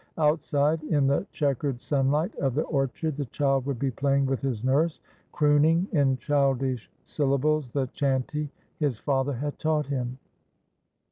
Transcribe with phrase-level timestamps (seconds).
[0.17, 4.63] Outside in the checkered sunHght of the orchard the child would be playing with his
[4.63, 4.99] nurse,
[5.31, 10.17] crooning in childish syllables the chanty his father had taught him.